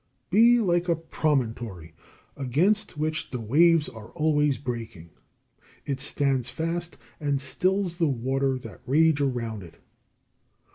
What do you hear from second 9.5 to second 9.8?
it.